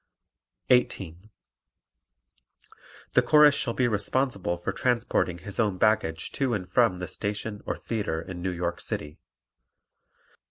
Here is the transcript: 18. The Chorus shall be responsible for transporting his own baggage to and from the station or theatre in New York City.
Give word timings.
18. 0.71 1.29
The 3.11 3.21
Chorus 3.21 3.53
shall 3.53 3.75
be 3.75 3.87
responsible 3.87 4.57
for 4.57 4.71
transporting 4.71 5.37
his 5.37 5.59
own 5.59 5.77
baggage 5.77 6.31
to 6.31 6.55
and 6.55 6.67
from 6.67 6.97
the 6.97 7.07
station 7.07 7.61
or 7.67 7.77
theatre 7.77 8.19
in 8.19 8.41
New 8.41 8.49
York 8.51 8.81
City. 8.81 9.19